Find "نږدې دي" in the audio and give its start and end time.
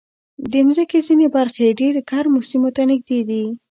2.91-3.43